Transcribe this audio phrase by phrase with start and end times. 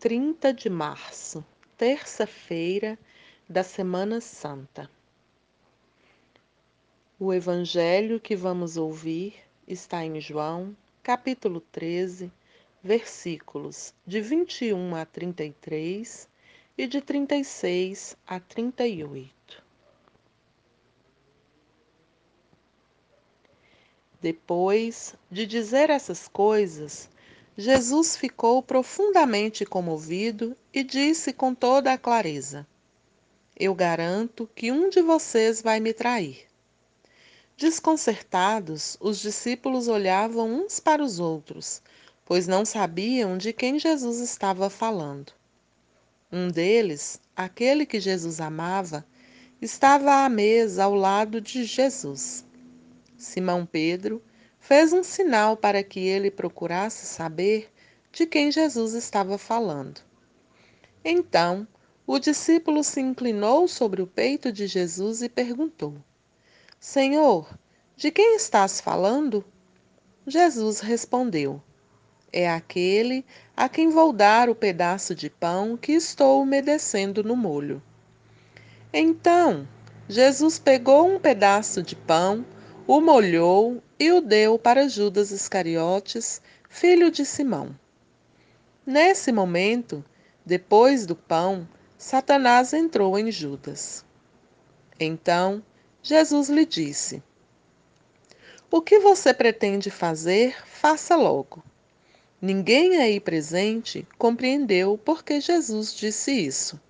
[0.00, 1.44] 30 de março,
[1.76, 2.96] terça-feira
[3.48, 4.88] da Semana Santa.
[7.18, 9.34] O evangelho que vamos ouvir
[9.66, 12.30] está em João, capítulo 13,
[12.80, 16.28] versículos de 21 a 33
[16.76, 19.64] e de 36 a 38.
[24.20, 27.10] Depois de dizer essas coisas,
[27.60, 32.64] Jesus ficou profundamente comovido e disse com toda a clareza:
[33.58, 36.46] Eu garanto que um de vocês vai me trair.
[37.56, 41.82] Desconcertados, os discípulos olhavam uns para os outros,
[42.24, 45.32] pois não sabiam de quem Jesus estava falando.
[46.30, 49.04] Um deles, aquele que Jesus amava,
[49.60, 52.44] estava à mesa ao lado de Jesus.
[53.16, 54.22] Simão Pedro
[54.68, 57.72] fez um sinal para que ele procurasse saber
[58.12, 60.02] de quem Jesus estava falando.
[61.02, 61.66] Então,
[62.06, 65.94] o discípulo se inclinou sobre o peito de Jesus e perguntou:
[66.78, 67.48] Senhor,
[67.96, 69.42] de quem estás falando?
[70.26, 71.62] Jesus respondeu:
[72.30, 73.24] É aquele
[73.56, 77.82] a quem vou dar o pedaço de pão que estou umedecendo no molho.
[78.92, 79.66] Então,
[80.06, 82.44] Jesus pegou um pedaço de pão,
[82.88, 87.78] o molhou e o deu para Judas Iscariotes, filho de Simão.
[88.86, 90.02] Nesse momento,
[90.42, 94.06] depois do pão, Satanás entrou em Judas.
[94.98, 95.62] Então,
[96.02, 97.22] Jesus lhe disse:
[98.70, 101.62] O que você pretende fazer, faça logo.
[102.40, 106.80] Ninguém aí presente compreendeu por que Jesus disse isso.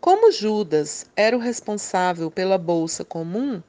[0.00, 3.60] Como Judas era o responsável pela bolsa comum,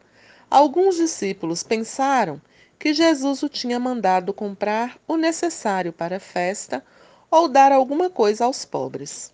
[0.49, 2.41] Alguns discípulos pensaram
[2.79, 6.83] que Jesus o tinha mandado comprar o necessário para a festa
[7.29, 9.33] ou dar alguma coisa aos pobres.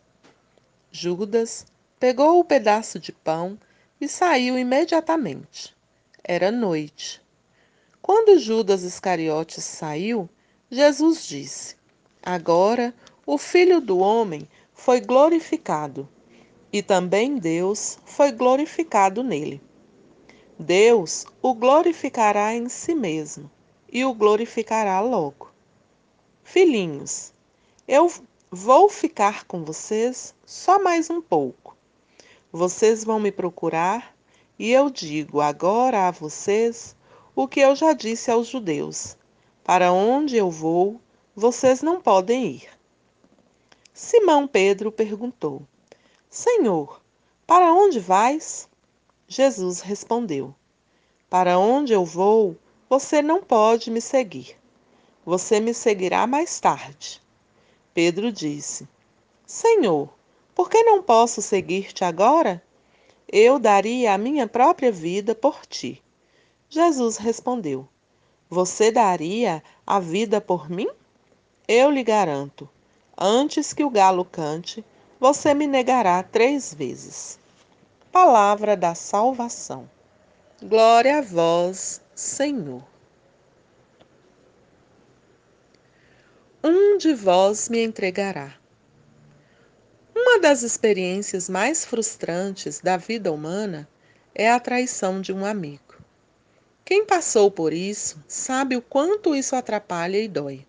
[0.92, 1.68] Judas
[2.00, 3.60] pegou o pedaço de pão
[4.02, 5.76] e saiu imediatamente.
[6.24, 7.22] Era noite.
[8.02, 10.28] Quando Judas Iscariotes saiu,
[10.70, 11.76] Jesus disse:
[12.24, 12.94] Agora
[13.26, 16.10] o Filho do Homem foi glorificado,
[16.72, 19.62] e também Deus foi glorificado nele.
[20.60, 23.50] Deus o glorificará em si mesmo
[23.92, 25.52] e o glorificará logo.
[26.44, 27.34] Filhinhos,
[27.88, 28.12] eu
[28.52, 31.76] vou ficar com vocês só mais um pouco.
[32.52, 34.16] Vocês vão me procurar
[34.60, 36.96] e eu digo agora a vocês
[37.36, 39.18] o que eu já disse aos judeus:
[39.64, 41.02] para onde eu vou,
[41.36, 42.70] vocês não podem ir.
[43.92, 45.64] Simão Pedro perguntou:
[46.30, 47.02] Senhor,
[47.48, 48.70] para onde vais?
[49.36, 50.54] Jesus respondeu:
[51.28, 52.56] Para onde eu vou,
[52.88, 54.56] você não pode me seguir.
[55.26, 57.20] Você me seguirá mais tarde.
[57.96, 58.88] Pedro disse:
[59.44, 60.14] Senhor,
[60.54, 62.62] por que não posso seguir-te agora?
[63.28, 66.00] Eu daria a minha própria vida por ti.
[66.70, 67.88] Jesus respondeu:
[68.48, 70.90] Você daria a vida por mim?
[71.68, 72.70] Eu lhe garanto:
[73.18, 74.86] antes que o galo cante,
[75.20, 77.42] você me negará três vezes.
[78.14, 79.90] Palavra da salvação.
[80.62, 82.88] Glória a vós, Senhor.
[86.64, 88.54] Um de vós me entregará.
[90.16, 93.90] Uma das experiências mais frustrantes da vida humana
[94.36, 95.96] é a traição de um amigo.
[96.86, 100.68] Quem passou por isso sabe o quanto isso atrapalha e dói.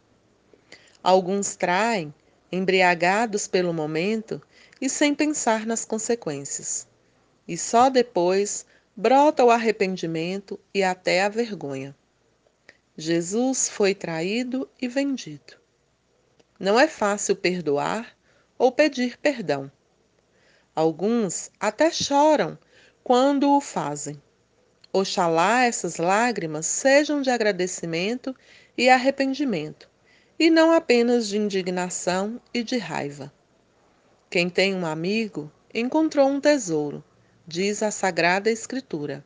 [1.02, 2.12] Alguns traem,
[2.50, 4.40] embriagados pelo momento
[4.80, 6.88] e sem pensar nas consequências
[7.46, 8.64] e só depois
[8.96, 11.94] brota o arrependimento e até a vergonha.
[12.96, 15.56] Jesus foi traído e vendido.
[16.58, 18.16] Não é fácil perdoar
[18.56, 19.70] ou pedir perdão.
[20.74, 22.56] Alguns até choram
[23.02, 24.20] quando o fazem.
[24.92, 28.34] Oxalá essas lágrimas sejam de agradecimento
[28.78, 29.90] e arrependimento,
[30.38, 33.32] e não apenas de indignação e de raiva.
[34.30, 37.02] Quem tem um amigo encontrou um tesouro
[37.46, 39.24] diz a Sagrada Escritura.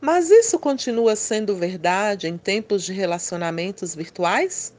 [0.00, 4.74] Mas isso continua sendo verdade em tempos de relacionamentos virtuais?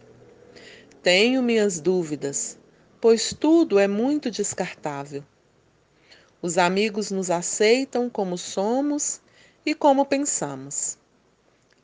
[1.02, 2.58] Tenho minhas dúvidas,
[3.00, 5.24] pois tudo é muito descartável.
[6.42, 9.22] Os amigos nos aceitam como somos
[9.66, 10.98] e como pensamos.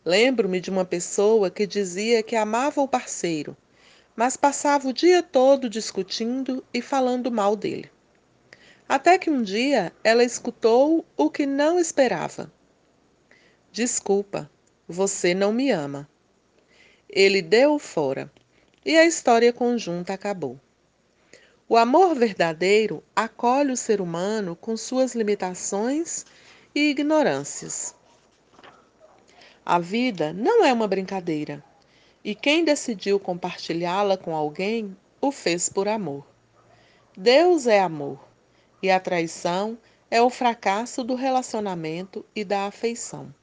[0.04, 3.56] Lembro-me de uma pessoa que dizia que amava o parceiro,
[4.15, 7.89] mas passava o dia todo discutindo e falando mal dele.
[8.92, 12.52] Até que um dia ela escutou o que não esperava.
[13.72, 14.52] Desculpa,
[14.86, 16.10] você não me ama.
[17.10, 18.30] Ele deu fora
[18.86, 20.60] e a história conjunta acabou.
[21.70, 26.26] O amor verdadeiro acolhe o ser humano com suas limitações
[26.76, 27.96] e ignorâncias.
[29.66, 31.64] A vida não é uma brincadeira,
[32.26, 36.28] e quem decidiu compartilhá-la com alguém o fez por amor.
[37.16, 38.31] Deus é amor,
[38.81, 39.78] e a traição
[40.10, 43.33] é o fracasso do relacionamento e da afeição.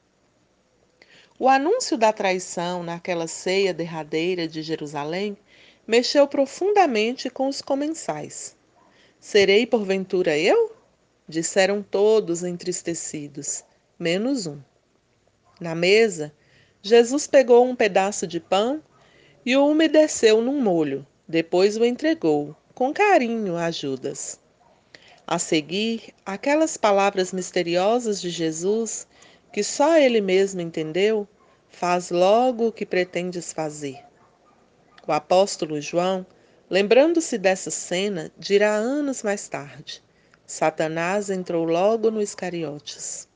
[1.37, 5.37] O anúncio da traição naquela ceia derradeira de Jerusalém
[5.87, 8.55] mexeu profundamente com os comensais.
[9.19, 10.75] Serei porventura eu?
[11.27, 13.63] Disseram todos entristecidos,
[13.97, 14.59] menos um.
[15.59, 16.33] Na mesa,
[16.81, 18.83] Jesus pegou um pedaço de pão
[19.45, 24.39] e o umedeceu num molho, depois o entregou, com carinho, a Judas.
[25.31, 29.07] A seguir, aquelas palavras misteriosas de Jesus,
[29.53, 31.27] que só ele mesmo entendeu,
[31.69, 33.99] faz logo o que pretendes fazer.
[35.07, 36.25] O apóstolo João,
[36.67, 40.03] lembrando-se dessa cena, dirá anos mais tarde:
[40.47, 43.27] Satanás entrou logo no Iscariotes.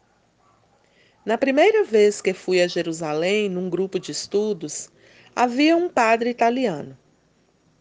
[1.24, 4.90] Na primeira vez que fui a Jerusalém num grupo de estudos,
[5.36, 6.98] havia um padre italiano.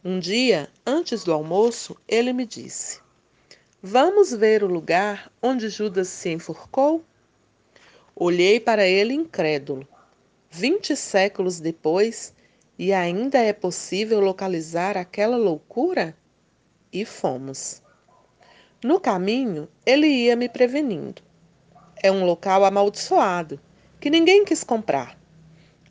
[0.04, 3.01] Um dia, antes do almoço, ele me disse:
[3.84, 7.05] Vamos ver o lugar onde Judas se enforcou?
[8.14, 9.88] Olhei para ele incrédulo.
[10.49, 12.32] Vinte séculos depois,
[12.79, 16.17] e ainda é possível localizar aquela loucura?
[16.93, 17.82] E fomos.
[18.84, 21.20] No caminho, ele ia me prevenindo.
[22.00, 23.58] É um local amaldiçoado,
[23.99, 25.19] que ninguém quis comprar.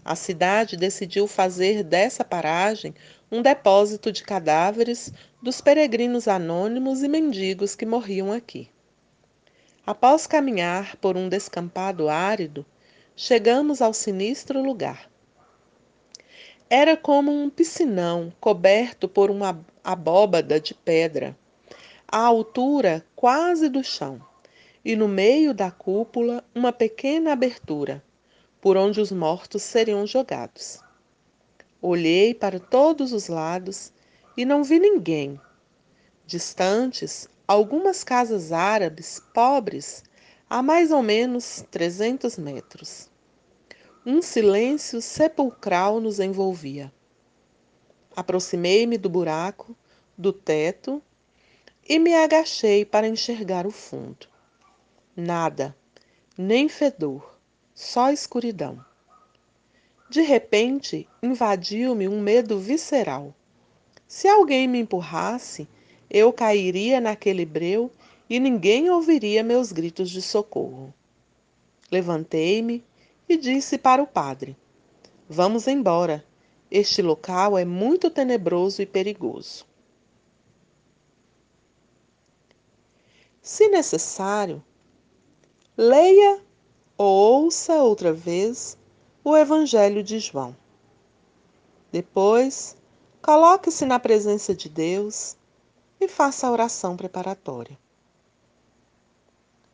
[0.06, 2.96] A cidade decidiu fazer dessa paragem
[3.30, 5.12] um depósito de cadáveres
[5.42, 8.70] dos peregrinos anônimos e mendigos que morriam aqui.
[9.86, 12.64] Após caminhar por um descampado árido,
[13.16, 15.10] chegamos ao sinistro lugar.
[16.70, 21.36] Era como um piscinão coberto por uma abóbada de pedra,
[22.08, 24.22] à altura quase do chão
[24.86, 28.04] e no meio da cúpula uma pequena abertura,
[28.62, 30.80] por onde os mortos seriam jogados.
[31.82, 33.92] Olhei para todos os lados
[34.36, 35.40] e não vi ninguém.
[36.26, 40.04] Distantes, algumas casas árabes pobres,
[40.50, 43.10] a mais ou menos 300 metros.
[44.06, 46.92] Um silêncio sepulcral nos envolvia.
[48.16, 49.76] Aproximei-me do buraco,
[50.18, 51.02] do teto,
[51.88, 54.28] e me agachei para enxergar o fundo.
[55.16, 55.76] Nada,
[56.38, 57.38] nem fedor,
[57.74, 58.84] só escuridão.
[60.10, 63.36] De repente, invadiu-me um medo visceral.
[64.12, 65.70] Se alguém me empurrasse,
[66.10, 67.90] eu cairia naquele breu
[68.30, 70.94] e ninguém ouviria meus gritos de socorro.
[71.90, 72.84] Levantei-me
[73.30, 74.58] e disse para o padre:
[75.30, 76.26] Vamos embora.
[76.70, 79.66] Este local é muito tenebroso e perigoso.
[83.42, 84.62] Se necessário,
[85.78, 86.42] Leia
[86.98, 88.78] ou ouça outra vez
[89.24, 90.54] o Evangelho de João.
[91.94, 92.76] Depois,
[93.22, 95.36] coloque-se na presença de Deus
[96.00, 97.78] e faça a oração preparatória.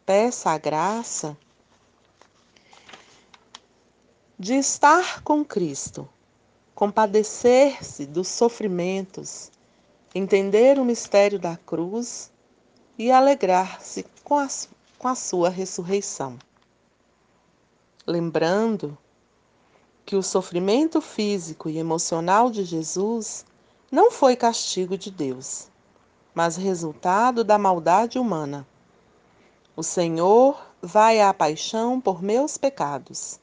[0.06, 1.38] Peça a graça
[4.38, 6.08] de estar com Cristo,
[6.76, 9.52] compadecer-se dos sofrimentos,
[10.14, 12.32] entender o mistério da cruz
[12.98, 14.38] e alegrar-se com
[14.98, 16.38] com a sua ressurreição.
[18.06, 18.98] Lembrando
[20.08, 23.46] que o sofrimento físico e emocional de Jesus
[23.92, 25.70] não foi castigo de Deus,
[26.34, 28.66] mas resultado da maldade humana.
[29.76, 33.38] O Senhor vai à paixão por meus pecados.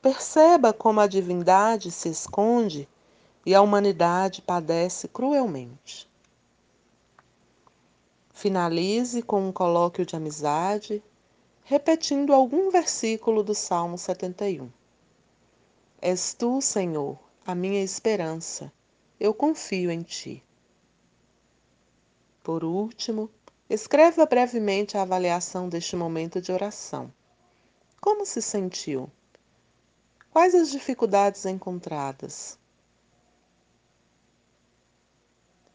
[0.00, 2.88] Perceba como a divindade se esconde
[3.44, 6.08] e a humanidade padece cruelmente.
[8.32, 11.02] Finalize com um colóquio de amizade,
[11.62, 14.77] repetindo algum versículo do Salmo 71.
[16.00, 18.72] És tu, Senhor, a minha esperança,
[19.18, 20.44] eu confio em ti.
[22.42, 23.28] Por último,
[23.68, 27.12] escreva brevemente a avaliação deste momento de oração.
[28.00, 29.10] Como se sentiu?
[30.30, 32.56] Quais as dificuldades encontradas?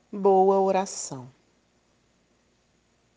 [0.10, 1.30] Boa oração.